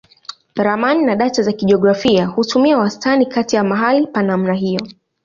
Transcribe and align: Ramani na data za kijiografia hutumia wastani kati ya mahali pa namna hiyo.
Ramani 0.55 1.03
na 1.05 1.15
data 1.15 1.41
za 1.43 1.51
kijiografia 1.51 2.25
hutumia 2.25 2.77
wastani 2.77 3.25
kati 3.25 3.55
ya 3.55 3.63
mahali 3.63 4.07
pa 4.07 4.23
namna 4.23 4.53
hiyo. 4.53 4.87